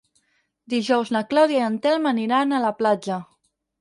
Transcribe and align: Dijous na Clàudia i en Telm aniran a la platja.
Dijous 0.75 1.11
na 1.15 1.21
Clàudia 1.33 1.61
i 1.63 1.65
en 1.67 1.77
Telm 1.85 2.11
aniran 2.13 2.57
a 2.57 2.63
la 2.65 2.73
platja. 2.81 3.19